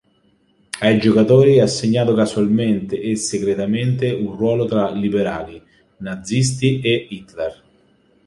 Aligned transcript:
Ai 0.79 0.97
giocatori 0.97 1.57
è 1.57 1.61
assegnato 1.61 2.15
casualmente 2.15 2.99
e 2.99 3.15
segretamente 3.15 4.09
un 4.09 4.35
ruolo 4.35 4.65
tra 4.65 4.89
liberali, 4.89 5.61
nazisti 5.97 6.81
e 6.81 7.05
Hitler. 7.11 7.63